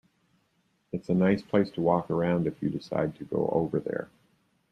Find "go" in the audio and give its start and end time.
3.23-3.47